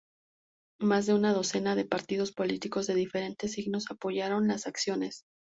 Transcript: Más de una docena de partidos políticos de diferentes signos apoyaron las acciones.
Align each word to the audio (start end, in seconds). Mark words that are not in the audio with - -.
Más 0.79 1.05
de 1.05 1.13
una 1.13 1.31
docena 1.31 1.75
de 1.75 1.85
partidos 1.85 2.31
políticos 2.31 2.87
de 2.87 2.95
diferentes 2.95 3.51
signos 3.51 3.91
apoyaron 3.91 4.47
las 4.47 4.65
acciones. 4.65 5.25